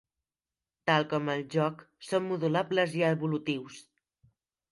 Tal 0.91 1.03
com 1.09 1.27
el 1.33 1.43
joc, 1.57 1.83
són 2.09 2.25
modulables 2.29 2.97
i 3.01 3.05
evolutius. 3.13 3.77